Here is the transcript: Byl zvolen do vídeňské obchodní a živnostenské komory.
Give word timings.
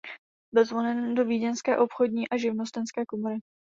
Byl 0.53 0.65
zvolen 0.65 1.15
do 1.15 1.25
vídeňské 1.25 1.77
obchodní 1.77 2.29
a 2.29 2.37
živnostenské 2.37 3.05
komory. 3.05 3.39